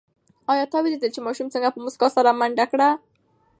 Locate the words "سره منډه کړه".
2.15-2.89